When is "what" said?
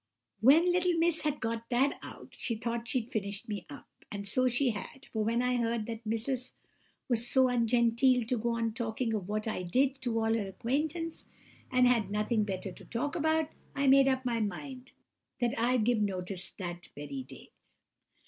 9.29-9.47